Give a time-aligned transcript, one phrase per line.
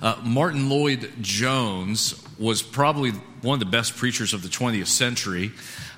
[0.00, 3.10] Uh, Martyn Lloyd Jones was probably
[3.42, 5.52] one of the best preachers of the 20th century.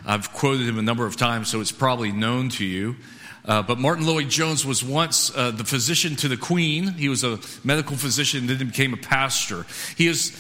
[0.05, 2.97] I've quoted him a number of times, so it's probably known to you.
[3.45, 6.95] Uh, but Martyn Lloyd Jones was once uh, the physician to the Queen.
[6.95, 9.67] He was a medical physician, then became a pastor.
[9.97, 10.33] He is,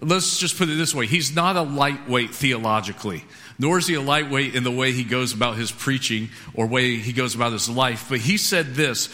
[0.00, 3.24] let's just put it this way, he's not a lightweight theologically,
[3.58, 6.96] nor is he a lightweight in the way he goes about his preaching or way
[6.96, 8.06] he goes about his life.
[8.08, 9.08] But he said this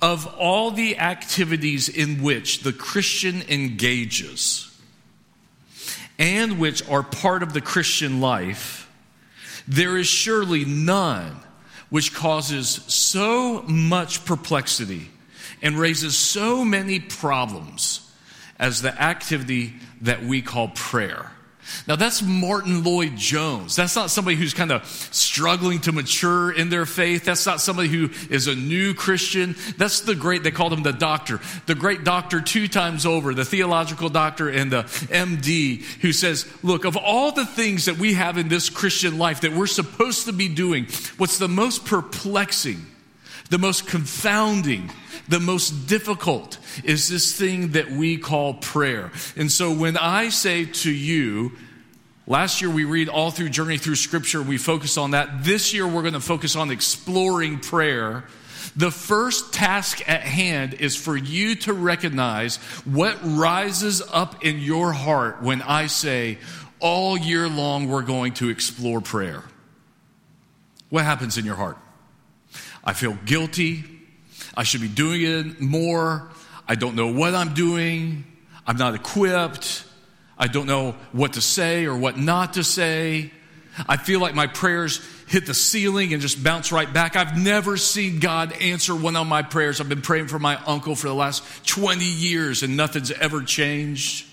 [0.00, 4.64] of all the activities in which the Christian engages
[6.18, 8.90] and which are part of the Christian life,
[9.66, 11.40] there is surely none
[11.90, 15.10] which causes so much perplexity
[15.62, 18.10] and raises so many problems
[18.58, 21.32] as the activity that we call prayer.
[21.86, 23.76] Now, that's Martyn Lloyd Jones.
[23.76, 27.24] That's not somebody who's kind of struggling to mature in their faith.
[27.24, 29.56] That's not somebody who is a new Christian.
[29.76, 33.44] That's the great, they called him the doctor, the great doctor two times over, the
[33.44, 38.38] theological doctor and the MD, who says, Look, of all the things that we have
[38.38, 42.84] in this Christian life that we're supposed to be doing, what's the most perplexing,
[43.50, 44.90] the most confounding,
[45.28, 49.10] the most difficult is this thing that we call prayer.
[49.36, 51.52] And so when I say to you,
[52.28, 55.44] Last year we read all through Journey Through Scripture, we focus on that.
[55.44, 58.24] This year we're going to focus on exploring prayer.
[58.76, 64.92] The first task at hand is for you to recognize what rises up in your
[64.92, 66.36] heart when I say,
[66.80, 69.42] all year long we're going to explore prayer.
[70.90, 71.78] What happens in your heart?
[72.84, 73.84] I feel guilty.
[74.54, 76.28] I should be doing it more.
[76.68, 78.24] I don't know what I'm doing.
[78.66, 79.84] I'm not equipped.
[80.38, 83.32] I don't know what to say or what not to say.
[83.88, 87.16] I feel like my prayers hit the ceiling and just bounce right back.
[87.16, 89.80] I've never seen God answer one of my prayers.
[89.80, 94.26] I've been praying for my uncle for the last 20 years and nothing's ever changed.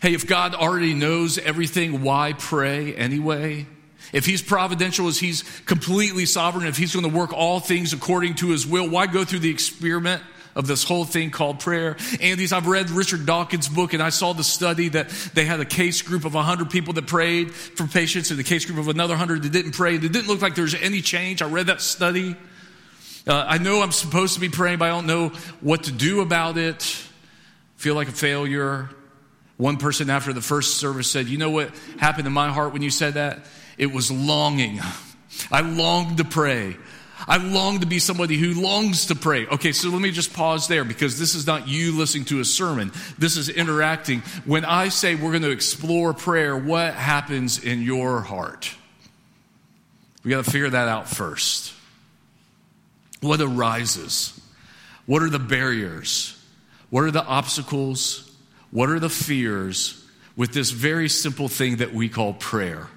[0.00, 3.66] Hey, if God already knows everything, why pray anyway?
[4.12, 8.36] If he's providential, as he's completely sovereign, if he's going to work all things according
[8.36, 10.22] to his will, why go through the experiment
[10.58, 11.96] of this whole thing called prayer?
[12.20, 15.64] Andy's, I've read Richard Dawkins' book and I saw the study that they had a
[15.64, 19.12] case group of 100 people that prayed for patients and a case group of another
[19.12, 19.94] 100 that didn't pray.
[19.94, 21.40] It didn't look like there was any change.
[21.40, 22.36] I read that study.
[23.26, 25.30] Uh, I know I'm supposed to be praying, but I don't know
[25.60, 26.82] what to do about it.
[27.76, 28.90] Feel like a failure.
[29.58, 32.82] One person after the first service said, You know what happened in my heart when
[32.82, 33.46] you said that?
[33.76, 34.80] It was longing.
[35.52, 36.76] I longed to pray.
[37.28, 39.46] I long to be somebody who longs to pray.
[39.46, 42.44] Okay, so let me just pause there because this is not you listening to a
[42.44, 42.90] sermon.
[43.18, 44.20] This is interacting.
[44.46, 48.74] When I say we're going to explore prayer, what happens in your heart?
[50.24, 51.74] We got to figure that out first.
[53.20, 54.40] What arises?
[55.04, 56.34] What are the barriers?
[56.88, 58.34] What are the obstacles?
[58.70, 60.02] What are the fears
[60.34, 62.88] with this very simple thing that we call prayer?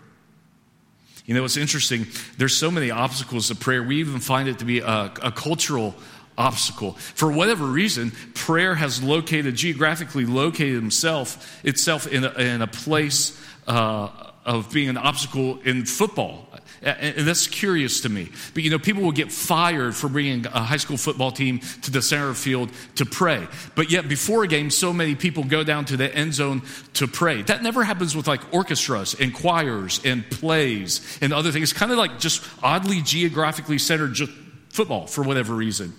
[1.32, 2.08] You know, it's interesting.
[2.38, 3.82] There's so many obstacles to prayer.
[3.82, 5.96] We even find it to be a, a cultural
[6.38, 6.92] obstacle.
[6.92, 13.42] For whatever reason, prayer has located, geographically located himself, itself in a, in a place
[13.66, 14.10] uh,
[14.44, 16.50] of being an obstacle in football.
[16.84, 18.32] And that's curious to me.
[18.56, 21.92] But you know, people will get fired for bringing a high school football team to
[21.92, 23.48] the center field to pray.
[23.76, 26.64] But yet, before a game, so many people go down to the end zone
[26.96, 27.44] to pray.
[27.44, 31.72] That never happens with like orchestras and choirs and plays and other things.
[31.72, 34.32] It's kind of like just oddly geographically centered just
[34.70, 35.94] football for whatever reason.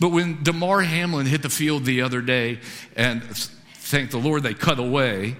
[0.00, 2.60] But when Damar Hamlin hit the field the other day,
[2.96, 3.22] and
[3.74, 5.36] thank the Lord they cut away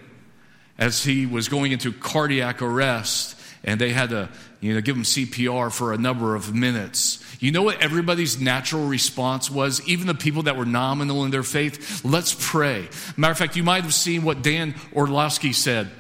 [0.77, 4.29] as he was going into cardiac arrest, and they had to
[4.61, 7.23] you know, give him CPR for a number of minutes.
[7.41, 9.87] You know what everybody's natural response was?
[9.87, 12.05] Even the people that were nominal in their faith?
[12.05, 12.89] Let's pray.
[13.17, 15.91] Matter of fact, you might have seen what Dan Orlovsky said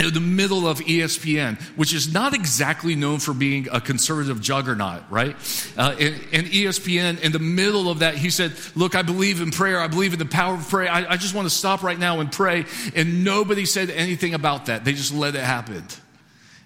[0.00, 5.02] in the middle of ESPN, which is not exactly known for being a conservative juggernaut,
[5.08, 5.36] right?
[5.76, 9.52] Uh, and, and, ESPN, in the middle of that, he said, Look, I believe in
[9.52, 9.80] prayer.
[9.80, 10.90] I believe in the power of prayer.
[10.90, 12.64] I, I just want to stop right now and pray.
[12.96, 14.84] And nobody said anything about that.
[14.84, 15.84] They just let it happen.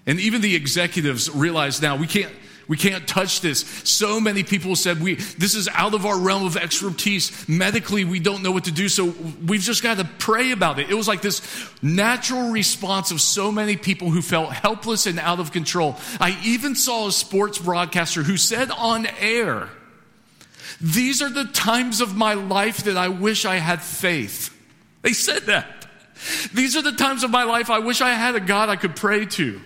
[0.05, 2.31] And even the executives realize now we can't
[2.67, 3.61] we can't touch this.
[3.83, 7.49] So many people said we this is out of our realm of expertise.
[7.49, 9.05] Medically, we don't know what to do, so
[9.45, 10.89] we've just got to pray about it.
[10.89, 11.41] It was like this
[11.81, 15.97] natural response of so many people who felt helpless and out of control.
[16.21, 19.69] I even saw a sports broadcaster who said on air,
[20.79, 24.55] "These are the times of my life that I wish I had faith."
[25.01, 25.87] They said that.
[26.53, 28.95] These are the times of my life I wish I had a God I could
[28.95, 29.59] pray to.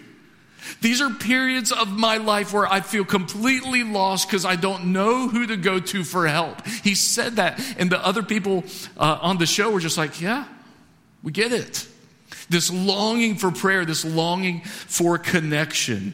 [0.82, 5.28] These are periods of my life where I feel completely lost because I don't know
[5.28, 6.66] who to go to for help.
[6.68, 8.64] He said that, and the other people
[8.98, 10.46] uh, on the show were just like, Yeah,
[11.22, 11.88] we get it.
[12.50, 16.14] This longing for prayer, this longing for connection.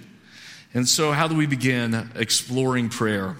[0.73, 3.35] And so, how do we begin exploring prayer?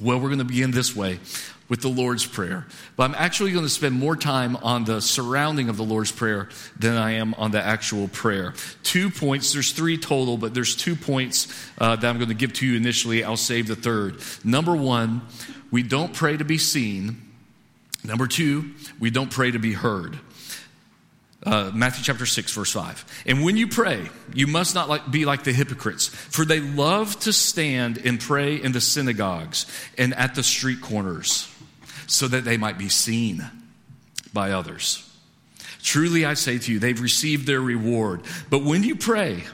[0.00, 1.20] Well, we're going to begin this way
[1.68, 2.66] with the Lord's Prayer.
[2.96, 6.48] But I'm actually going to spend more time on the surrounding of the Lord's Prayer
[6.78, 8.54] than I am on the actual prayer.
[8.82, 12.52] Two points, there's three total, but there's two points uh, that I'm going to give
[12.54, 13.24] to you initially.
[13.24, 14.20] I'll save the third.
[14.44, 15.22] Number one,
[15.70, 17.20] we don't pray to be seen.
[18.04, 20.18] Number two, we don't pray to be heard.
[21.44, 23.24] Uh, Matthew chapter 6, verse 5.
[23.26, 27.18] And when you pray, you must not like, be like the hypocrites, for they love
[27.20, 29.66] to stand and pray in the synagogues
[29.98, 31.53] and at the street corners,
[32.06, 33.44] so that they might be seen
[34.32, 35.08] by others.
[35.82, 38.22] Truly, I say to you, they've received their reward.
[38.48, 39.44] But when you pray,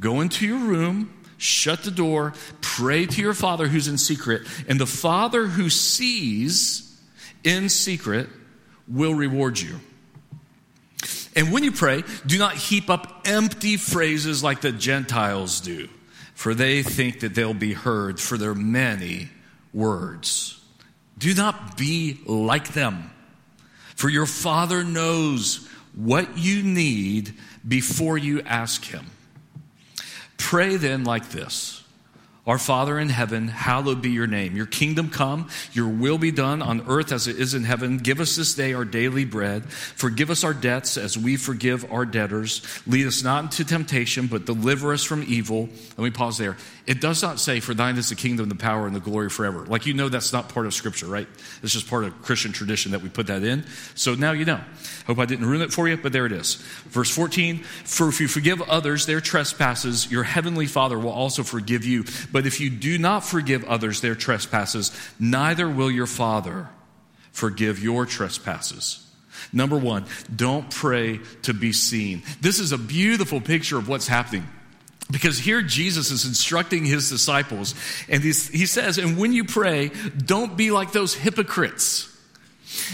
[0.00, 4.80] go into your room, shut the door, pray to your Father who's in secret, and
[4.80, 6.98] the Father who sees
[7.44, 8.28] in secret
[8.88, 9.78] will reward you.
[11.36, 15.88] And when you pray, do not heap up empty phrases like the Gentiles do,
[16.34, 19.28] for they think that they'll be heard for their many
[19.74, 20.61] words.
[21.22, 23.08] Do not be like them,
[23.94, 27.34] for your Father knows what you need
[27.66, 29.06] before you ask Him.
[30.36, 31.84] Pray then like this.
[32.44, 34.56] Our Father in heaven, hallowed be your name.
[34.56, 37.98] Your kingdom come, your will be done on earth as it is in heaven.
[37.98, 39.70] Give us this day our daily bread.
[39.70, 42.66] Forgive us our debts as we forgive our debtors.
[42.84, 45.68] Lead us not into temptation, but deliver us from evil.
[45.96, 46.56] Let me pause there.
[46.84, 49.64] It does not say, For thine is the kingdom, the power, and the glory forever.
[49.64, 51.28] Like you know, that's not part of Scripture, right?
[51.62, 53.64] It's just part of Christian tradition that we put that in.
[53.94, 54.60] So now you know.
[55.06, 56.56] Hope I didn't ruin it for you, but there it is.
[56.86, 61.84] Verse 14 For if you forgive others their trespasses, your heavenly Father will also forgive
[61.84, 62.04] you.
[62.32, 64.90] But if you do not forgive others their trespasses,
[65.20, 66.68] neither will your Father
[67.30, 69.06] forgive your trespasses.
[69.52, 72.22] Number one, don't pray to be seen.
[72.40, 74.48] This is a beautiful picture of what's happening.
[75.12, 77.74] Because here Jesus is instructing his disciples,
[78.08, 82.08] and he says, And when you pray, don't be like those hypocrites.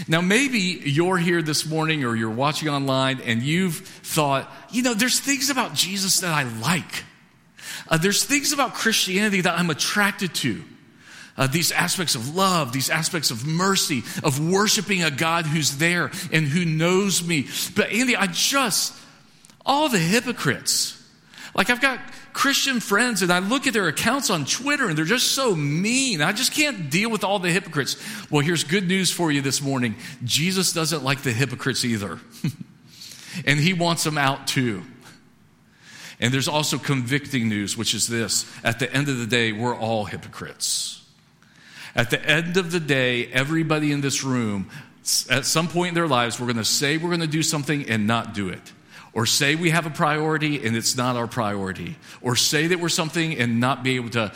[0.09, 4.93] Now, maybe you're here this morning or you're watching online and you've thought, you know,
[4.93, 7.05] there's things about Jesus that I like.
[7.87, 10.61] Uh, there's things about Christianity that I'm attracted to.
[11.37, 16.11] Uh, these aspects of love, these aspects of mercy, of worshiping a God who's there
[16.33, 17.47] and who knows me.
[17.77, 18.93] But Andy, I just,
[19.65, 20.98] all the hypocrites.
[21.55, 21.99] Like I've got
[22.33, 26.21] Christian friends and I look at their accounts on Twitter and they're just so mean.
[26.21, 27.97] I just can't deal with all the hypocrites.
[28.29, 32.19] Well, here's good news for you this morning Jesus doesn't like the hypocrites either,
[33.45, 34.83] and he wants them out too.
[36.21, 39.75] And there's also convicting news, which is this at the end of the day, we're
[39.75, 41.01] all hypocrites.
[41.95, 44.69] At the end of the day, everybody in this room,
[45.29, 47.89] at some point in their lives, we're going to say we're going to do something
[47.89, 48.73] and not do it.
[49.19, 51.97] Or say we have a priority and it's not our priority.
[52.21, 54.31] Or say that we're something and not be able to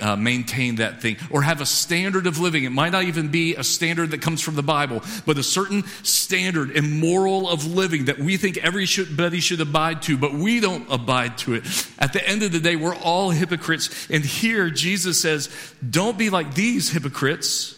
[0.00, 2.62] uh, maintain that thing or have a standard of living.
[2.62, 5.84] It might not even be a standard that comes from the Bible, but a certain
[6.04, 10.86] standard and moral of living that we think everybody should abide to, but we don't
[10.88, 11.64] abide to it.
[11.98, 14.08] At the end of the day, we're all hypocrites.
[14.08, 15.48] And here Jesus says,
[15.90, 17.74] don't be like these hypocrites.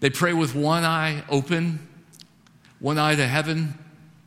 [0.00, 1.86] They pray with one eye open,
[2.78, 3.74] one eye to heaven,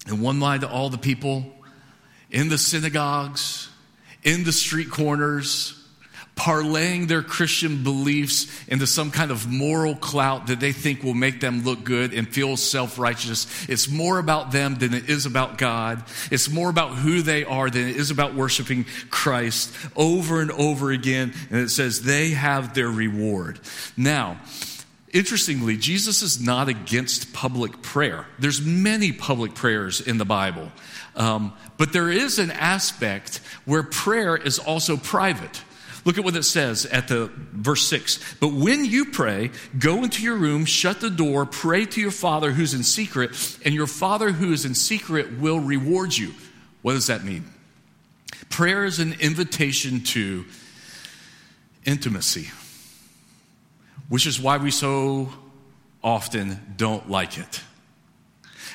[0.07, 1.45] and one lie to all the people
[2.30, 3.69] in the synagogues,
[4.23, 5.78] in the street corners
[6.35, 11.40] parlaying their Christian beliefs into some kind of moral clout that they think will make
[11.40, 13.69] them look good and feel self righteous.
[13.69, 16.04] It's more about them than it is about God.
[16.31, 20.92] It's more about who they are than it is about worshiping Christ over and over
[20.92, 21.33] again.
[21.52, 23.59] And it says they have their reward.
[23.95, 24.40] Now,
[25.13, 28.27] Interestingly, Jesus is not against public prayer.
[28.39, 30.71] There's many public prayers in the Bible.
[31.15, 35.63] Um, but there is an aspect where prayer is also private.
[36.03, 38.35] Look at what it says at the verse 6.
[38.39, 42.51] But when you pray, go into your room, shut the door, pray to your Father
[42.51, 46.33] who's in secret, and your Father who is in secret will reward you.
[46.81, 47.45] What does that mean?
[48.49, 50.45] Prayer is an invitation to
[51.85, 52.49] intimacy,
[54.11, 55.30] which is why we so
[56.03, 57.61] often don't like it.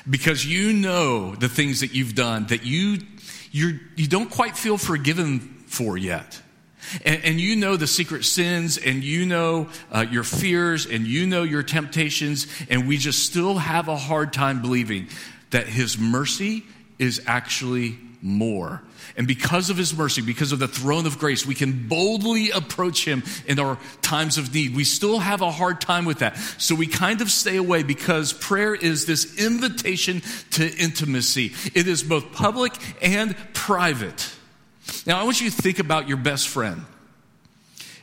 [0.09, 2.97] Because you know the things that you've done that you
[3.51, 6.41] you're, you don't quite feel forgiven for yet.
[7.05, 11.27] And, and, you know the secret sins, and you know uh, your fears, and you
[11.27, 15.07] know your temptations, and we just still have a hard time believing
[15.51, 16.63] that His mercy
[16.97, 18.81] is actually more.
[19.15, 23.05] And because of his mercy, because of the throne of grace, we can boldly approach
[23.05, 24.75] him in our times of need.
[24.75, 26.37] We still have a hard time with that.
[26.57, 30.21] So we kind of stay away because prayer is this invitation
[30.51, 31.53] to intimacy.
[31.73, 34.33] It is both public and private.
[35.05, 36.85] Now, I want you to think about your best friend.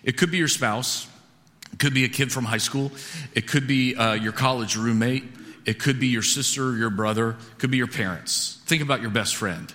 [0.03, 1.09] It could be your spouse,
[1.73, 2.93] it could be a kid from high school,
[3.35, 5.25] it could be uh, your college roommate,
[5.65, 8.61] it could be your sister or your brother, it could be your parents.
[8.67, 9.73] Think about your best friend.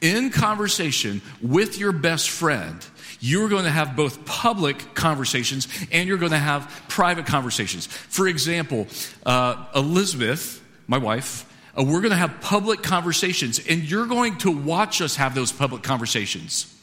[0.00, 2.86] In conversation with your best friend,
[3.20, 7.86] you're going to have both public conversations and you're going to have private conversations.
[7.86, 8.86] For example,
[9.26, 11.44] uh, Elizabeth, my wife,
[11.76, 15.52] uh, we're going to have public conversations, and you're going to watch us have those
[15.52, 16.74] public conversations.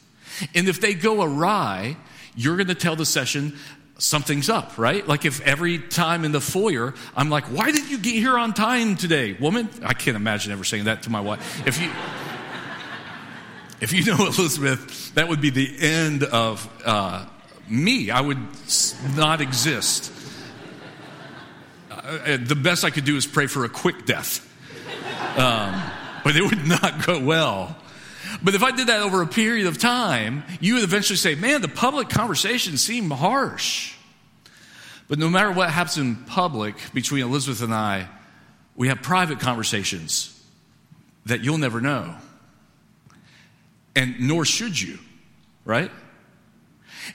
[0.54, 1.96] And if they go awry,
[2.34, 3.56] you're going to tell the session
[3.98, 5.06] something's up, right?
[5.06, 8.52] Like if every time in the foyer, I'm like, why didn't you get here on
[8.52, 9.70] time today, woman?
[9.82, 11.66] I can't imagine ever saying that to my wife.
[11.66, 11.90] If you.
[13.80, 17.26] If you know Elizabeth, that would be the end of uh,
[17.68, 18.10] me.
[18.10, 18.38] I would
[19.16, 20.12] not exist.
[21.90, 24.46] Uh, the best I could do is pray for a quick death
[25.36, 25.82] um,
[26.24, 27.76] but it would not go well.
[28.42, 31.62] But if I did that over a period of time, you would eventually say, man,
[31.62, 33.94] the public conversations seem harsh.
[35.08, 38.08] But no matter what happens in public between Elizabeth and I,
[38.74, 40.32] we have private conversations
[41.26, 42.14] that you'll never know.
[43.96, 44.98] And nor should you,
[45.64, 45.90] right?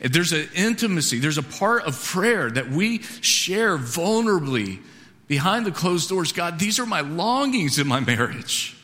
[0.02, 4.80] There's an intimacy, there's a part of prayer that we share vulnerably
[5.32, 8.76] behind the closed doors, God, these are my longings in my marriage.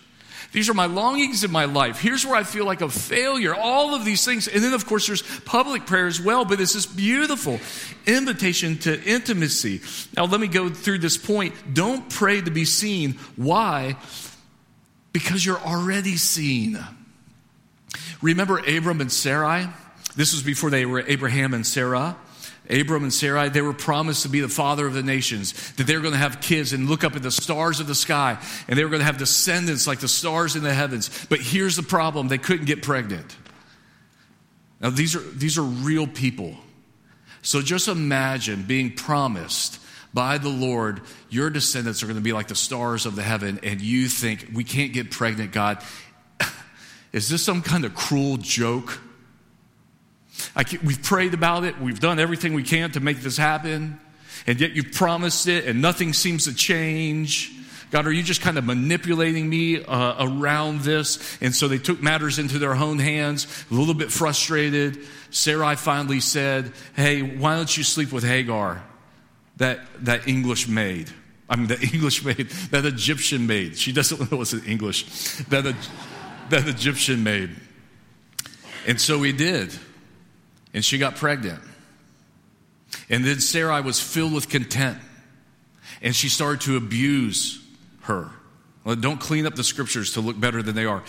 [0.53, 1.99] These are my longings in my life.
[1.99, 3.53] Here's where I feel like a failure.
[3.53, 4.47] All of these things.
[4.47, 7.59] And then, of course, there's public prayer as well, but it's this beautiful
[8.05, 9.81] invitation to intimacy.
[10.15, 11.53] Now, let me go through this point.
[11.73, 13.19] Don't pray to be seen.
[13.35, 13.97] Why?
[15.11, 16.79] Because you're already seen.
[18.21, 19.67] Remember Abram and Sarai?
[20.15, 22.17] This was before they were Abraham and Sarah.
[22.69, 25.95] Abram and Sarai, they were promised to be the father of the nations, that they
[25.95, 28.77] were going to have kids and look up at the stars of the sky, and
[28.77, 31.25] they were going to have descendants like the stars in the heavens.
[31.29, 33.35] But here's the problem they couldn't get pregnant.
[34.81, 36.55] Now, these are, these are real people.
[37.41, 39.79] So just imagine being promised
[40.13, 43.59] by the Lord, your descendants are going to be like the stars of the heaven,
[43.63, 45.81] and you think, we can't get pregnant, God.
[47.13, 49.01] Is this some kind of cruel joke?
[50.83, 51.79] we've prayed about it.
[51.79, 53.99] We've done everything we can to make this happen.
[54.45, 57.51] And yet you've promised it and nothing seems to change.
[57.89, 61.37] God, are you just kind of manipulating me uh, around this?
[61.41, 64.99] And so they took matters into their own hands, a little bit frustrated.
[65.31, 68.83] Sarai finally said, Hey, why don't you sleep with Hagar,
[69.57, 71.09] that, that English maid?
[71.49, 73.77] I mean, the English maid, that Egyptian maid.
[73.77, 75.03] She doesn't know what's in English.
[75.49, 75.73] That,
[76.49, 77.49] that Egyptian maid.
[78.87, 79.73] And so he did
[80.73, 81.59] and she got pregnant.
[83.09, 84.97] And then Sarai was filled with content
[86.01, 87.63] and she started to abuse
[88.01, 88.29] her.
[88.83, 91.03] Well, don't clean up the scriptures to look better than they are.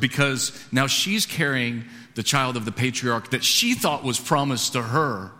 [0.00, 1.84] because now she's carrying
[2.14, 5.30] the child of the patriarch that she thought was promised to her.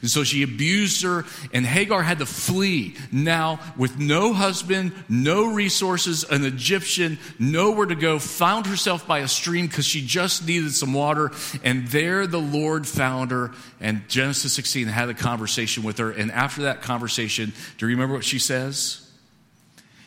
[0.00, 2.96] And so she abused her, and Hagar had to flee.
[3.12, 9.28] Now, with no husband, no resources, an Egyptian, nowhere to go, found herself by a
[9.28, 11.32] stream because she just needed some water.
[11.64, 16.10] And there the Lord found her, and Genesis 16 had a conversation with her.
[16.10, 19.10] And after that conversation, do you remember what she says?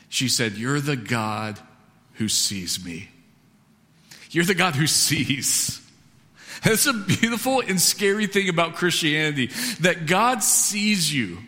[0.10, 1.60] She said, You're the God
[2.14, 3.10] who sees me.
[4.32, 5.82] You're the God who sees.
[6.64, 9.48] That's a beautiful and scary thing about Christianity
[9.82, 11.40] that God sees you.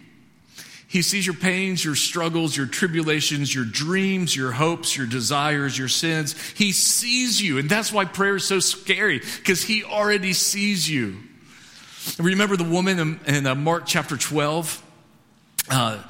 [0.87, 5.87] He sees your pains, your struggles, your tribulations, your dreams, your hopes, your desires, your
[5.87, 6.35] sins.
[6.51, 7.59] He sees you.
[7.59, 11.17] And that's why prayer is so scary because He already sees you.
[12.19, 14.83] Remember the woman in, in uh, Mark chapter 12?
[15.69, 16.03] Uh,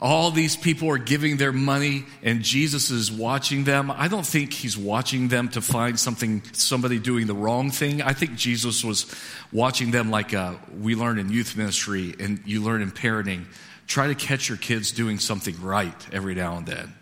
[0.00, 3.90] all these people are giving their money and Jesus is watching them.
[3.90, 8.00] I don't think he's watching them to find something, somebody doing the wrong thing.
[8.00, 9.14] I think Jesus was
[9.52, 13.44] watching them like uh, we learn in youth ministry and you learn in parenting.
[13.86, 16.94] Try to catch your kids doing something right every now and then.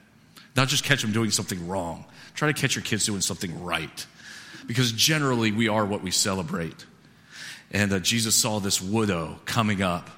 [0.57, 2.05] Not just catch them doing something wrong.
[2.35, 4.07] Try to catch your kids doing something right.
[4.67, 6.85] Because generally we are what we celebrate.
[7.71, 10.11] And uh, Jesus saw this widow coming up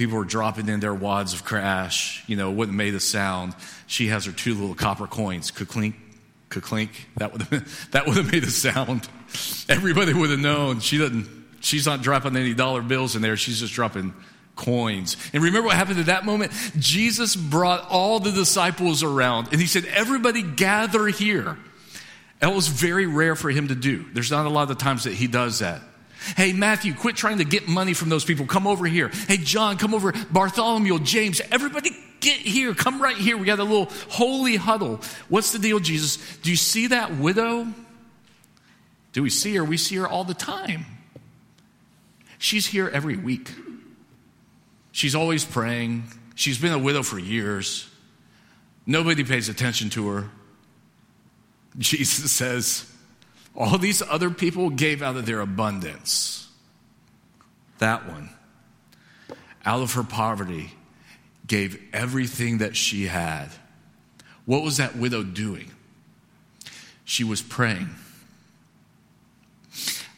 [0.00, 2.24] People were dropping in their wads of cash.
[2.26, 3.54] You know, wouldn't made a sound.
[3.86, 5.50] She has her two little copper coins.
[5.50, 5.94] Ka-clink,
[6.48, 7.10] ka-clink.
[7.18, 9.06] That would have, that would have made a sound.
[9.68, 10.80] Everybody would have known.
[10.80, 11.28] She doesn't,
[11.60, 13.36] she's not dropping any dollar bills in there.
[13.36, 14.14] She's just dropping
[14.56, 15.18] coins.
[15.34, 16.52] And remember what happened at that moment?
[16.78, 21.58] Jesus brought all the disciples around and he said, Everybody gather here.
[22.38, 24.06] That was very rare for him to do.
[24.14, 25.82] There's not a lot of times that he does that.
[26.36, 28.46] Hey, Matthew, quit trying to get money from those people.
[28.46, 29.08] Come over here.
[29.28, 30.12] Hey, John, come over.
[30.30, 32.74] Bartholomew, James, everybody get here.
[32.74, 33.36] Come right here.
[33.36, 35.00] We got a little holy huddle.
[35.28, 36.18] What's the deal, Jesus?
[36.38, 37.66] Do you see that widow?
[39.12, 39.64] Do we see her?
[39.64, 40.84] We see her all the time.
[42.38, 43.50] She's here every week.
[44.92, 46.04] She's always praying.
[46.34, 47.88] She's been a widow for years.
[48.86, 50.30] Nobody pays attention to her.
[51.78, 52.89] Jesus says,
[53.54, 56.48] all these other people gave out of their abundance.
[57.78, 58.30] That one,
[59.64, 60.72] out of her poverty,
[61.46, 63.48] gave everything that she had.
[64.44, 65.70] What was that widow doing?
[67.04, 67.90] She was praying.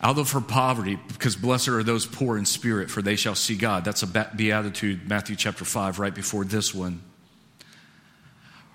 [0.01, 3.57] Out of her poverty, because blessed are those poor in spirit, for they shall see
[3.57, 3.85] God.
[3.85, 7.03] That's a beatitude, Matthew chapter 5, right before this one.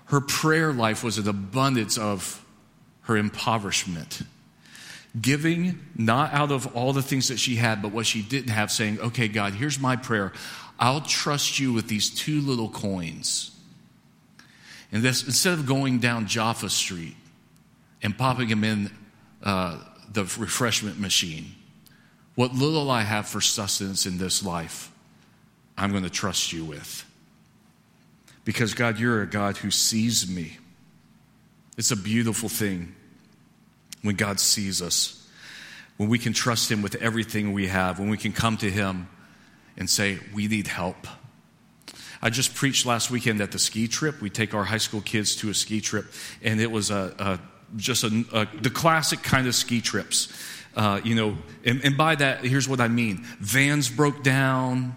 [0.06, 2.44] Her prayer life was an abundance of
[3.02, 4.22] her impoverishment
[5.20, 8.70] giving not out of all the things that she had, but what she didn't have,
[8.70, 10.32] saying, Okay, God, here's my prayer.
[10.78, 13.50] I'll trust you with these two little coins.
[14.92, 17.16] And this, instead of going down Jaffa Street
[18.02, 18.90] and popping them in
[19.42, 19.78] uh,
[20.12, 21.52] the refreshment machine,
[22.36, 24.90] what little I have for sustenance in this life,
[25.76, 27.04] I'm going to trust you with.
[28.44, 30.58] Because, God, you're a God who sees me.
[31.76, 32.94] It's a beautiful thing
[34.02, 35.26] when God sees us,
[35.96, 39.08] when we can trust Him with everything we have, when we can come to Him
[39.76, 41.06] and say, We need help.
[42.20, 44.20] I just preached last weekend at the ski trip.
[44.20, 46.06] We take our high school kids to a ski trip,
[46.42, 47.40] and it was a, a
[47.76, 50.32] just a, a, the classic kind of ski trips.
[50.74, 54.94] Uh, you know, and, and, by that, here's what I mean vans broke down.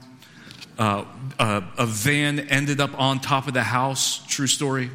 [0.78, 1.06] Uh,
[1.38, 4.26] uh, a van ended up on top of the house.
[4.28, 4.90] True story.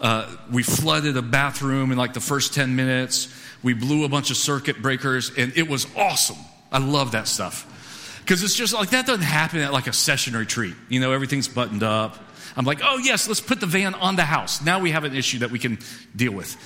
[0.00, 3.34] Uh, we flooded a bathroom in like the first 10 minutes.
[3.62, 6.36] We blew a bunch of circuit breakers, and it was awesome.
[6.70, 8.20] I love that stuff.
[8.20, 10.74] Because it's just like that doesn't happen at like a session retreat.
[10.88, 12.16] You know, everything's buttoned up.
[12.56, 14.62] I'm like, oh, yes, let's put the van on the house.
[14.62, 15.78] Now we have an issue that we can
[16.14, 16.56] deal with.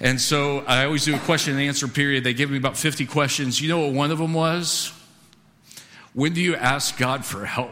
[0.00, 2.24] And so I always do a question and answer period.
[2.24, 3.60] They give me about 50 questions.
[3.60, 4.92] You know what one of them was?
[6.12, 7.70] When do you ask God for help?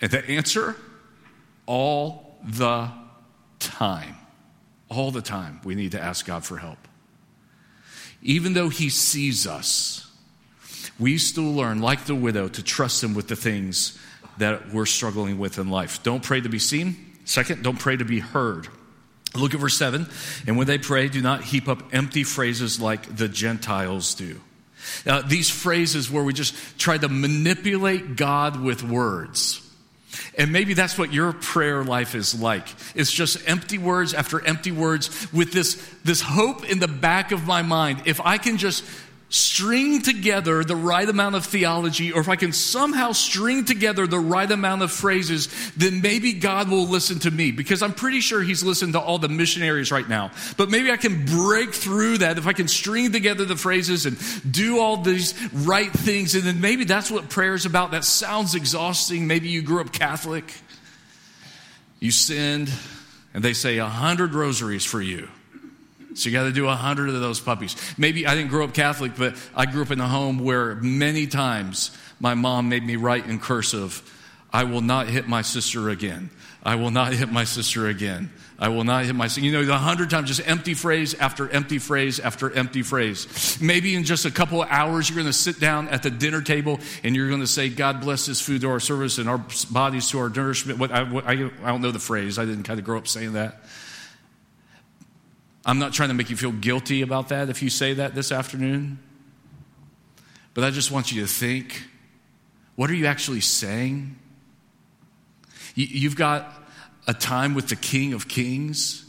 [0.00, 0.76] And the answer,
[1.64, 2.90] all the
[3.58, 4.16] time.
[4.88, 6.78] All the time, we need to ask God for help.
[8.22, 10.10] Even though He sees us,
[10.98, 13.98] we still learn, like the widow, to trust Him with the things
[14.38, 16.02] that we're struggling with in life.
[16.02, 16.96] Don't pray to be seen.
[17.24, 18.68] Second, don't pray to be heard.
[19.34, 20.06] Look at verse 7.
[20.46, 24.40] And when they pray, do not heap up empty phrases like the Gentiles do.
[25.04, 29.60] Now, these phrases where we just try to manipulate God with words.
[30.38, 32.66] And maybe that's what your prayer life is like.
[32.94, 35.74] It's just empty words after empty words with this,
[36.04, 38.02] this hope in the back of my mind.
[38.06, 38.84] If I can just
[39.28, 44.20] string together the right amount of theology, or if I can somehow string together the
[44.20, 48.40] right amount of phrases, then maybe God will listen to me because I'm pretty sure
[48.42, 50.30] He's listened to all the missionaries right now.
[50.56, 54.16] But maybe I can break through that if I can string together the phrases and
[54.50, 56.34] do all these right things.
[56.34, 57.90] And then maybe that's what prayer is about.
[57.90, 59.26] That sounds exhausting.
[59.26, 60.44] Maybe you grew up Catholic,
[61.98, 62.70] you sinned,
[63.34, 65.28] and they say a hundred rosaries for you.
[66.16, 67.76] So you got to do a hundred of those puppies.
[67.98, 71.26] Maybe I didn't grow up Catholic, but I grew up in a home where many
[71.26, 74.02] times my mom made me write in cursive,
[74.52, 76.30] I will not hit my sister again.
[76.62, 78.30] I will not hit my sister again.
[78.58, 79.42] I will not hit my sister.
[79.42, 83.58] You know, a hundred times, just empty phrase after empty phrase after empty phrase.
[83.60, 86.40] Maybe in just a couple of hours, you're going to sit down at the dinner
[86.40, 89.44] table and you're going to say, God bless this food to our service and our
[89.70, 90.78] bodies to our nourishment.
[90.78, 92.38] What, I, what, I, I don't know the phrase.
[92.38, 93.60] I didn't kind of grow up saying that.
[95.66, 98.30] I'm not trying to make you feel guilty about that if you say that this
[98.30, 99.00] afternoon.
[100.54, 101.82] But I just want you to think
[102.76, 104.16] what are you actually saying?
[105.74, 106.52] You've got
[107.06, 109.02] a time with the King of Kings.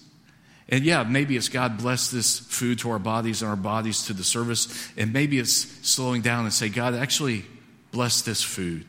[0.69, 4.13] And yeah, maybe it's God bless this food to our bodies and our bodies to
[4.13, 4.89] the service.
[4.97, 5.53] And maybe it's
[5.87, 7.45] slowing down and say, God, actually
[7.91, 8.85] bless this food.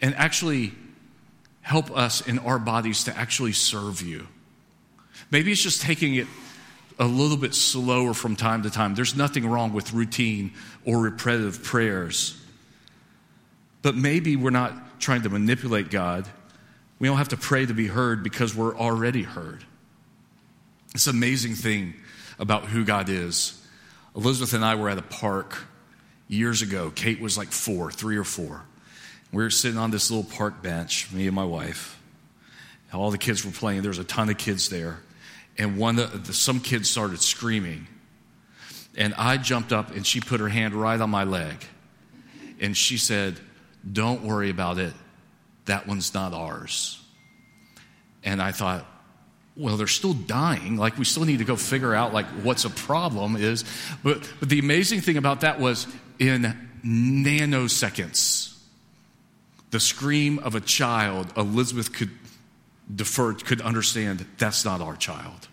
[0.00, 0.72] And actually
[1.62, 4.26] help us in our bodies to actually serve you.
[5.30, 6.26] Maybe it's just taking it
[6.98, 8.94] a little bit slower from time to time.
[8.94, 10.52] There's nothing wrong with routine
[10.84, 12.40] or repetitive prayers.
[13.82, 16.26] But maybe we're not trying to manipulate God.
[16.98, 19.64] We don't have to pray to be heard because we're already heard.
[20.94, 21.94] It's an amazing thing
[22.38, 23.60] about who God is.
[24.14, 25.58] Elizabeth and I were at a park
[26.28, 26.92] years ago.
[26.94, 28.62] Kate was like four, three or four.
[29.32, 32.00] We were sitting on this little park bench, me and my wife.
[32.92, 33.82] All the kids were playing.
[33.82, 35.00] There was a ton of kids there.
[35.58, 37.86] And one of the, some kids started screaming.
[38.96, 41.56] And I jumped up and she put her hand right on my leg.
[42.60, 43.38] And she said,
[43.90, 44.92] Don't worry about it.
[45.66, 47.00] That one's not ours.
[48.22, 48.86] And I thought,
[49.56, 50.76] well, they're still dying.
[50.76, 53.64] Like, we still need to go figure out, like, what's a problem is.
[54.02, 55.86] But, but the amazing thing about that was
[56.18, 58.58] in nanoseconds,
[59.70, 62.10] the scream of a child, Elizabeth could
[62.92, 65.48] defer, could understand that's not our child.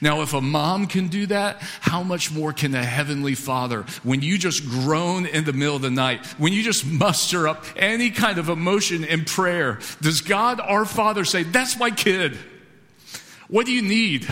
[0.00, 4.22] Now, if a mom can do that, how much more can a heavenly father when
[4.22, 8.10] you just groan in the middle of the night, when you just muster up any
[8.10, 9.78] kind of emotion in prayer?
[10.00, 12.38] Does God, our Father, say, That's my kid?
[13.48, 14.26] What do you need?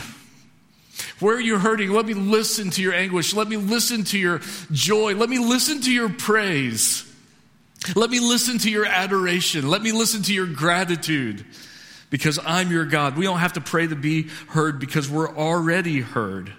[1.20, 1.90] Where are you hurting?
[1.90, 3.34] Let me listen to your anguish.
[3.34, 4.40] Let me listen to your
[4.72, 5.14] joy.
[5.14, 7.08] Let me listen to your praise.
[7.94, 9.68] Let me listen to your adoration.
[9.68, 11.44] Let me listen to your gratitude
[12.12, 13.16] because I'm your God.
[13.16, 16.52] We don't have to pray to be heard because we're already heard.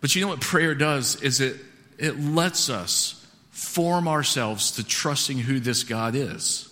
[0.00, 1.56] But you know what prayer does is it
[1.96, 6.68] it lets us form ourselves to trusting who this God is.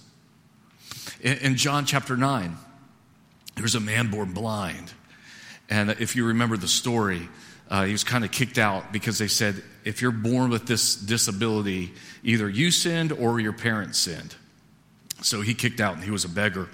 [1.20, 2.56] In, in John chapter 9,
[3.54, 4.92] there was a man born blind.
[5.68, 7.28] And if you remember the story,
[7.70, 10.96] uh, he was kind of kicked out because they said, if you're born with this
[10.96, 11.92] disability,
[12.24, 14.34] either you sinned or your parents sinned.
[15.22, 16.68] So he kicked out and he was a beggar.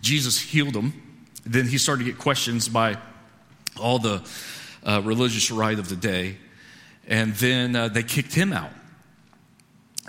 [0.00, 0.92] Jesus healed him.
[1.44, 2.98] Then he started to get questions by
[3.78, 4.22] all the
[4.84, 6.36] uh, religious right of the day.
[7.06, 8.70] And then uh, they kicked him out.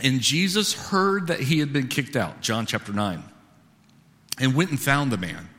[0.04, 3.24] And Jesus heard that he had been kicked out, John chapter 9,
[4.40, 5.50] and went and found the man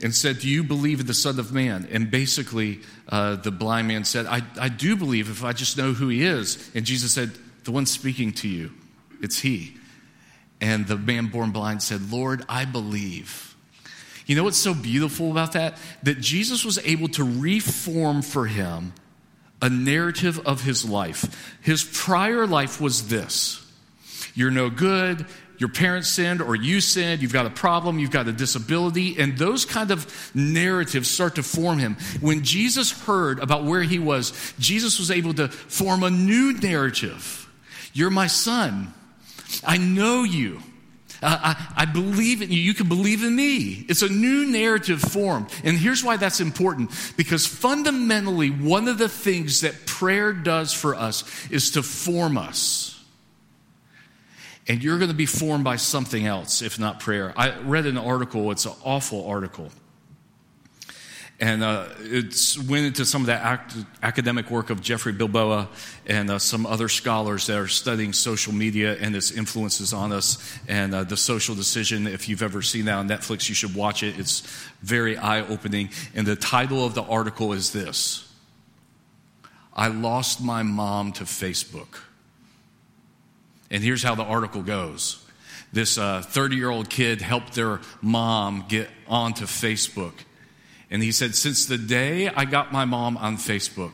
[0.00, 1.88] and said, Do you believe in the Son of Man?
[1.90, 5.92] And basically, uh, the blind man said, I, I do believe if I just know
[5.92, 6.70] who he is.
[6.74, 7.32] And Jesus said,
[7.64, 8.72] The one speaking to you,
[9.20, 9.74] it's he.
[10.60, 13.47] And the man born blind said, Lord, I believe.
[14.28, 15.78] You know what's so beautiful about that?
[16.02, 18.92] That Jesus was able to reform for him
[19.60, 21.56] a narrative of his life.
[21.62, 23.64] His prior life was this
[24.34, 28.28] you're no good, your parents sinned or you sinned, you've got a problem, you've got
[28.28, 31.96] a disability, and those kind of narratives start to form him.
[32.20, 37.50] When Jesus heard about where he was, Jesus was able to form a new narrative.
[37.94, 38.92] You're my son.
[39.66, 40.60] I know you.
[41.22, 42.60] Uh, I, I, believe in you.
[42.60, 43.84] You can believe in me.
[43.88, 45.48] It's a new narrative formed.
[45.64, 50.94] And here's why that's important because fundamentally, one of the things that prayer does for
[50.94, 52.94] us is to form us.
[54.68, 57.32] And you're going to be formed by something else, if not prayer.
[57.36, 59.70] I read an article, it's an awful article
[61.40, 63.72] and uh, it's went into some of that
[64.02, 65.68] academic work of Jeffrey Bilboa
[66.06, 70.58] and uh, some other scholars that are studying social media and its influences on us
[70.66, 72.08] and uh, the social decision.
[72.08, 74.18] If you've ever seen that on Netflix, you should watch it.
[74.18, 74.40] It's
[74.82, 75.90] very eye opening.
[76.12, 78.28] And the title of the article is this
[79.72, 82.00] I lost my mom to Facebook.
[83.70, 85.24] And here's how the article goes
[85.72, 90.14] this 30 uh, year old kid helped their mom get onto Facebook
[90.90, 93.92] and he said, Since the day I got my mom on Facebook,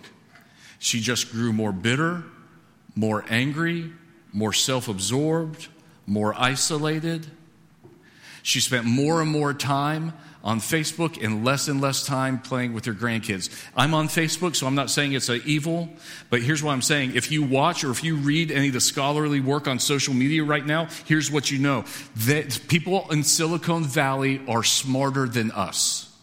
[0.78, 2.24] she just grew more bitter,
[2.94, 3.92] more angry,
[4.33, 5.68] more self absorbed,
[6.07, 7.26] more isolated.
[8.42, 10.12] She spent more and more time
[10.44, 13.48] on Facebook and less and less time playing with her grandkids.
[13.74, 15.88] I'm on Facebook, so I'm not saying it's evil,
[16.28, 17.16] but here's what I'm saying.
[17.16, 20.44] If you watch or if you read any of the scholarly work on social media
[20.44, 21.87] right now, here's what you know
[22.26, 26.13] that people in Silicon Valley are smarter than us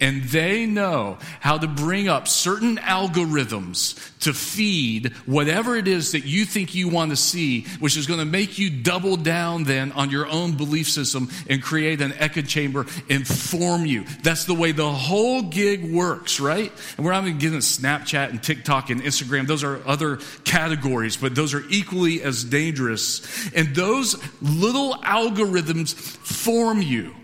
[0.00, 6.24] and they know how to bring up certain algorithms to feed whatever it is that
[6.24, 9.92] you think you want to see, which is going to make you double down then
[9.92, 14.04] on your own belief system and create an echo chamber and form you.
[14.22, 16.72] That's the way the whole gig works, right?
[16.96, 19.46] And we're not even getting Snapchat and TikTok and Instagram.
[19.46, 23.52] Those are other categories, but those are equally as dangerous.
[23.54, 27.14] And those little algorithms form you.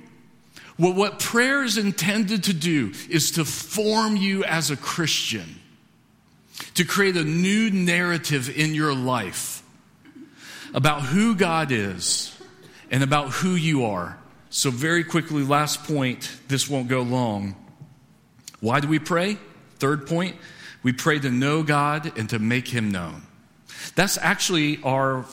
[0.79, 5.61] Well, what prayer is intended to do is to form you as a Christian,
[6.75, 9.63] to create a new narrative in your life
[10.73, 12.37] about who God is
[12.91, 14.19] and about who you are.
[14.51, 17.57] So, very quickly, last point, this won't go long.
[18.61, 19.39] Why do we pray?
[19.79, 20.37] Third point,
[20.83, 23.23] we pray to know God and to make Him known.
[23.95, 25.25] That's actually our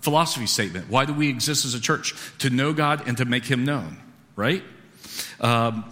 [0.00, 0.90] philosophy statement.
[0.90, 2.14] Why do we exist as a church?
[2.38, 3.98] To know God and to make Him known,
[4.36, 4.62] right?
[5.40, 5.84] Um,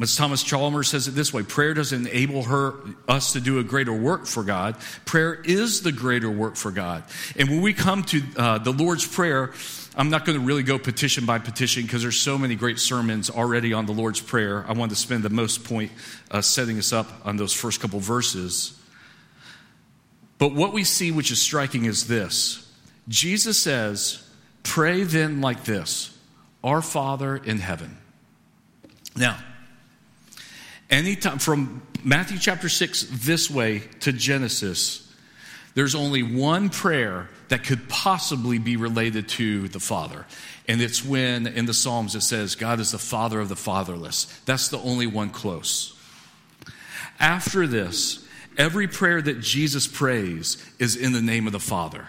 [0.00, 2.74] as Thomas Chalmers says it this way prayer doesn't enable her,
[3.08, 4.76] us to do a greater work for God.
[5.04, 7.04] Prayer is the greater work for God.
[7.36, 9.52] And when we come to uh, the Lord's Prayer,
[9.96, 13.28] I'm not going to really go petition by petition because there's so many great sermons
[13.28, 14.64] already on the Lord's Prayer.
[14.66, 15.90] I wanted to spend the most point
[16.30, 18.78] uh, setting us up on those first couple verses.
[20.38, 22.66] But what we see, which is striking, is this
[23.08, 24.26] Jesus says,
[24.62, 26.16] Pray then like this
[26.62, 27.99] Our Father in heaven.
[29.16, 29.38] Now,
[30.88, 35.06] anytime from Matthew chapter 6 this way to Genesis,
[35.74, 40.26] there's only one prayer that could possibly be related to the Father.
[40.68, 44.24] And it's when in the Psalms it says, God is the Father of the fatherless.
[44.46, 45.96] That's the only one close.
[47.18, 52.08] After this, every prayer that Jesus prays is in the name of the Father.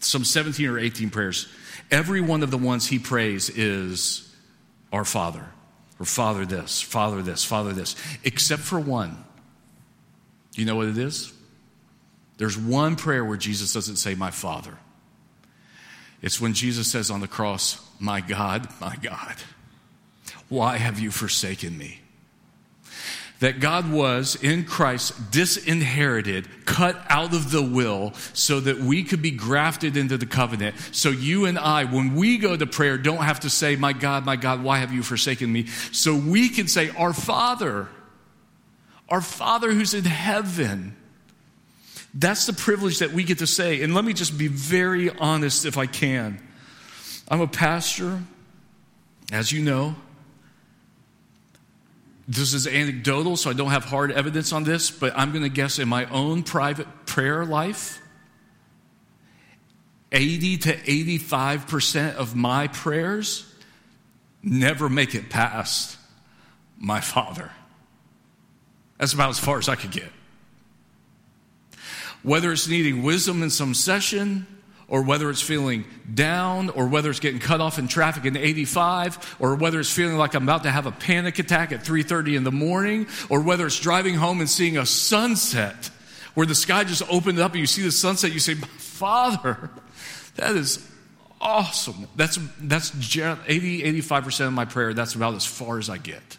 [0.00, 1.48] Some 17 or 18 prayers.
[1.90, 4.34] Every one of the ones he prays is
[4.92, 5.46] our Father,
[5.98, 9.24] or Father this, Father this, Father this, except for one.
[10.54, 11.32] You know what it is?
[12.36, 14.76] There's one prayer where Jesus doesn't say, My Father.
[16.22, 19.36] It's when Jesus says on the cross, My God, my God,
[20.48, 22.00] why have you forsaken me?
[23.40, 29.20] That God was in Christ disinherited, cut out of the will, so that we could
[29.20, 30.76] be grafted into the covenant.
[30.92, 34.24] So you and I, when we go to prayer, don't have to say, My God,
[34.24, 35.66] my God, why have you forsaken me?
[35.92, 37.88] So we can say, Our Father,
[39.08, 40.96] our Father who's in heaven
[42.14, 43.82] that's the privilege that we get to say.
[43.82, 46.40] And let me just be very honest if I can.
[47.28, 48.22] I'm a pastor,
[49.32, 49.96] as you know.
[52.26, 55.50] This is anecdotal, so I don't have hard evidence on this, but I'm going to
[55.50, 58.00] guess in my own private prayer life,
[60.10, 63.52] 80 to 85% of my prayers
[64.42, 65.98] never make it past
[66.78, 67.50] my Father.
[68.98, 70.10] That's about as far as I could get
[72.24, 74.46] whether it's needing wisdom in some session,
[74.88, 79.36] or whether it's feeling down, or whether it's getting cut off in traffic in 85,
[79.38, 82.44] or whether it's feeling like I'm about to have a panic attack at 3:30 in
[82.44, 85.90] the morning, or whether it's driving home and seeing a sunset
[86.34, 89.70] where the sky just opened up and you see the sunset, you say, "Father,
[90.36, 90.80] that is
[91.40, 92.92] awesome." That's that's
[93.46, 94.92] 80 85% of my prayer.
[94.92, 96.38] That's about as far as I get.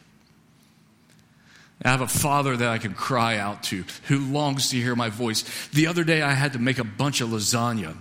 [1.84, 5.10] I have a father that I can cry out to who longs to hear my
[5.10, 5.44] voice.
[5.74, 7.96] The other day, I had to make a bunch of lasagna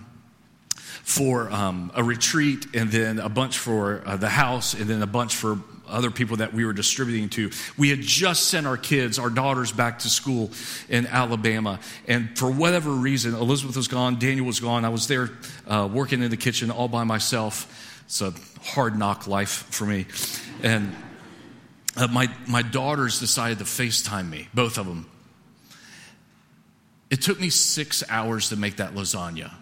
[1.03, 5.07] for um, a retreat, and then a bunch for uh, the house, and then a
[5.07, 7.51] bunch for other people that we were distributing to.
[7.77, 10.51] We had just sent our kids, our daughters, back to school
[10.89, 11.79] in Alabama.
[12.07, 14.85] And for whatever reason, Elizabeth was gone, Daniel was gone.
[14.85, 15.29] I was there
[15.67, 18.01] uh, working in the kitchen all by myself.
[18.05, 20.05] It's a hard knock life for me.
[20.63, 20.95] And
[21.95, 25.09] uh, my, my daughters decided to FaceTime me, both of them.
[27.09, 29.53] It took me six hours to make that lasagna.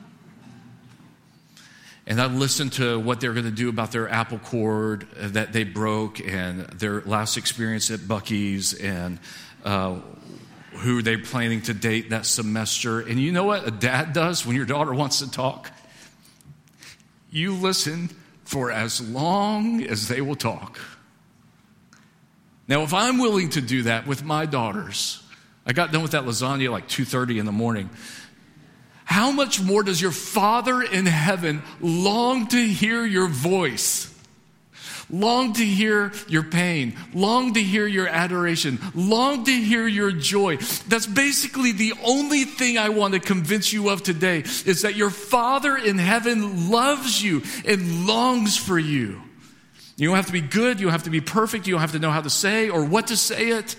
[2.06, 5.63] And I listened to what they're going to do about their apple cord that they
[5.63, 9.20] broke and their last experience at Buc-ee's and
[9.63, 10.00] uh,
[10.74, 13.00] who they're planning to date that semester.
[13.00, 15.72] And you know what a dad does when your daughter wants to talk?
[17.32, 18.10] You listen
[18.44, 20.80] for as long as they will talk.
[22.68, 25.24] Now, if I'm willing to do that with my daughters,
[25.66, 27.89] I got done with that lasagna like 2:30 in the morning.
[29.13, 34.12] How much more does your Father in heaven long to hear your voice?
[35.08, 40.58] Long to hear your pain, long to hear your adoration, long to hear your joy.
[40.88, 45.12] That's basically the only thing I want to convince you of today is that your
[45.12, 49.21] Father in heaven loves you and longs for you.
[49.95, 50.80] You don't have to be good.
[50.80, 51.67] You don't have to be perfect.
[51.67, 53.76] You don't have to know how to say or what to say it.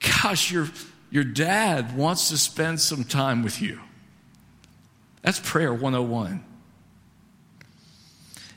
[0.00, 0.70] Gosh, your,
[1.10, 3.80] your dad wants to spend some time with you.
[5.24, 6.44] That's prayer 101.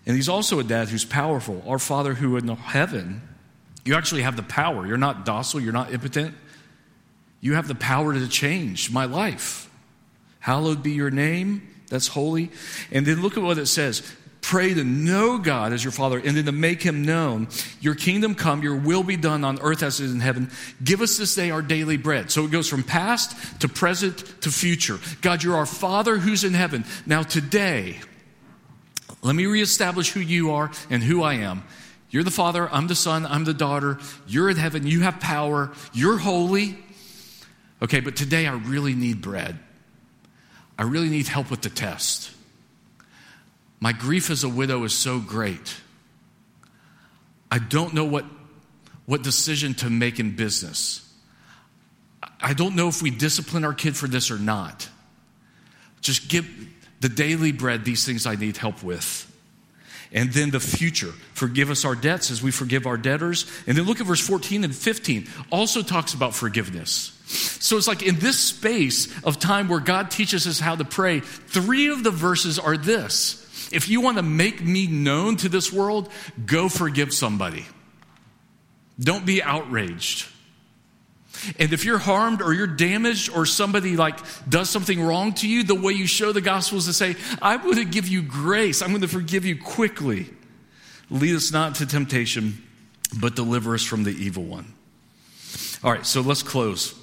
[0.05, 1.63] And he's also a dad who's powerful.
[1.65, 3.21] Our Father who in heaven,
[3.85, 4.85] you actually have the power.
[4.85, 6.35] You're not docile, you're not impotent.
[7.39, 9.69] You have the power to change my life.
[10.39, 11.67] Hallowed be your name.
[11.89, 12.51] That's holy.
[12.91, 14.03] And then look at what it says
[14.47, 17.49] Pray to know God as your Father and then to make Him known.
[17.81, 20.49] Your kingdom come, your will be done on earth as it is in heaven.
[20.81, 22.31] Give us this day our daily bread.
[22.31, 24.99] So it goes from past to present to future.
[25.21, 26.85] God, you're our Father who's in heaven.
[27.05, 27.99] Now, today,
[29.21, 31.65] let me reestablish who you are and who I am.
[32.09, 33.99] You're the Father, I'm the Son, I'm the daughter.
[34.29, 36.77] You're in heaven, you have power, you're holy.
[37.81, 39.59] Okay, but today I really need bread.
[40.79, 42.31] I really need help with the test.
[43.79, 45.75] My grief as a widow is so great.
[47.51, 48.25] I don't know what,
[49.05, 51.03] what decision to make in business.
[52.41, 54.89] I don't know if we discipline our kid for this or not.
[56.01, 56.47] Just give
[56.99, 59.23] the daily bread these things I need help with.
[60.13, 61.13] And then the future.
[61.33, 63.45] Forgive us our debts as we forgive our debtors.
[63.67, 65.27] And then look at verse 14 and 15.
[65.51, 67.13] Also talks about forgiveness.
[67.25, 71.19] So it's like in this space of time where God teaches us how to pray,
[71.19, 73.43] three of the verses are this.
[73.71, 76.09] If you want to make me known to this world,
[76.45, 77.65] go forgive somebody.
[78.99, 80.27] Don't be outraged.
[81.59, 84.17] And if you're harmed or you're damaged or somebody like
[84.49, 87.61] does something wrong to you, the way you show the gospel is to say, I'm
[87.61, 88.81] going to give you grace.
[88.81, 90.29] I'm going to forgive you quickly.
[91.09, 92.63] Lead us not to temptation,
[93.19, 94.73] but deliver us from the evil one.
[95.83, 96.95] All right, so let's close.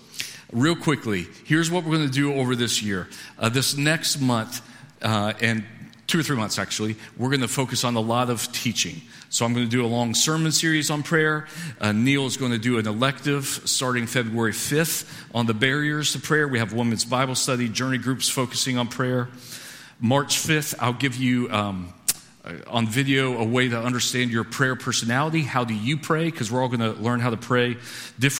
[0.52, 3.08] Real quickly, here's what we're going to do over this year.
[3.38, 4.60] Uh, this next month,
[5.00, 5.64] uh, and
[6.14, 9.02] two or three months actually, we're going to focus on a lot of teaching.
[9.30, 11.48] So I'm going to do a long sermon series on prayer.
[11.80, 16.20] Uh, Neil is going to do an elective starting February 5th on the barriers to
[16.20, 16.46] prayer.
[16.46, 19.26] We have women's Bible study, journey groups focusing on prayer.
[19.98, 21.92] March 5th, I'll give you um,
[22.44, 25.42] uh, on video a way to understand your prayer personality.
[25.42, 26.26] How do you pray?
[26.26, 27.76] Because we're all going to learn how to pray
[28.20, 28.32] different.